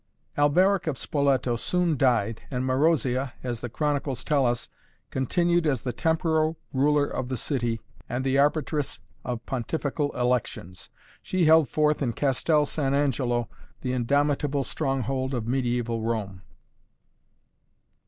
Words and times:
Alberic 0.35 0.87
of 0.87 0.97
Spoleto 0.97 1.55
soon 1.55 1.95
died 1.95 2.41
and 2.49 2.65
Marozia, 2.65 3.33
as 3.43 3.59
the 3.59 3.69
chronicles 3.69 4.23
tell 4.23 4.47
us, 4.47 4.67
continued 5.11 5.67
as 5.67 5.83
the 5.83 5.93
temporal 5.93 6.57
ruler 6.73 7.05
of 7.05 7.29
the 7.29 7.37
city 7.37 7.79
and 8.09 8.23
the 8.25 8.35
arbitress 8.35 8.97
of 9.23 9.45
pontifical 9.45 10.11
elections. 10.13 10.89
She 11.21 11.45
held 11.45 11.69
forth 11.69 12.01
in 12.01 12.13
Castel 12.13 12.65
San 12.65 12.95
Angelo, 12.95 13.47
the 13.81 13.93
indomitable 13.93 14.63
stronghold 14.63 15.35
of 15.35 15.45
mediaeval 15.47 16.01
Rome. 16.01 16.41